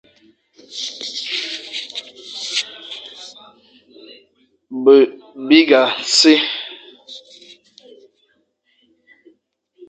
Be 4.83 4.97
bîgha 5.47 5.83
si, 6.15 6.33